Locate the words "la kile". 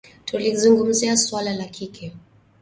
1.55-2.13